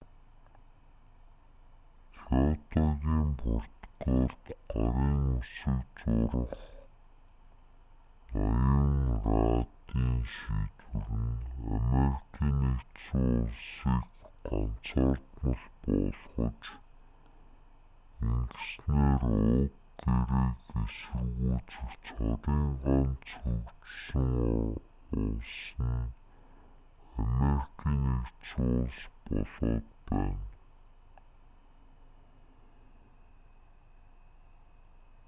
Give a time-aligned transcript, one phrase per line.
[2.31, 6.57] кёотогийн протоколд гарын үсэг зурах
[8.37, 8.91] ноён
[9.23, 11.45] раддын шийдвэр нь
[11.75, 14.03] америкийн нэгдсэн улсыг
[14.45, 16.65] ганцаардмал болгож
[18.25, 24.31] ингэснээр уг гэрээг эсэргүүцэх цорын ганц хөгжсөн
[25.23, 25.57] улс
[25.93, 26.09] нь
[27.23, 30.43] америкийн нэгдсэн улс болоод байна